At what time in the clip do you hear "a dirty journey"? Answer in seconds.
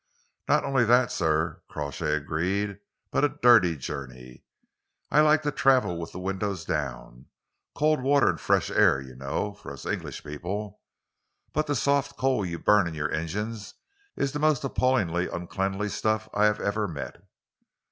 3.23-4.43